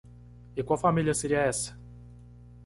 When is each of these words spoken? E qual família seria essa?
E 0.55 0.63
qual 0.63 0.79
família 0.79 1.13
seria 1.13 1.41
essa? 1.43 1.79